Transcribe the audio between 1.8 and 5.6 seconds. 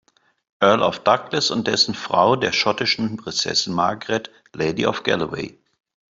Frau der schottischen Prinzessin Margaret, Lady of Galloway.